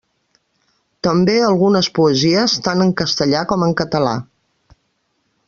També 1.07 1.35
algunes 1.49 1.89
poesies, 1.99 2.57
tant 2.69 2.83
en 2.87 2.95
castellà 3.03 3.45
com 3.53 3.69
en 3.69 3.77
català. 3.83 4.17